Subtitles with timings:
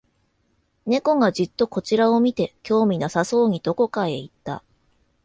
[0.87, 4.63] 猫がじっとこちらを見て、興味なさそうにどこかへ行った